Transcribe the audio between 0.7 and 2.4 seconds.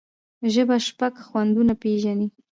شپږ خوندونه پېژني.